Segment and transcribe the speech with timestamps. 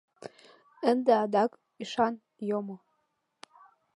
[0.89, 1.51] Ынде адак
[1.81, 2.13] ӱшан
[2.47, 2.77] йомо.